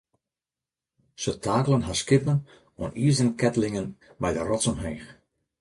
[1.25, 2.41] Se takelen har skippen
[2.81, 3.87] oan izeren keatlingen
[4.21, 5.05] by de rots omheech.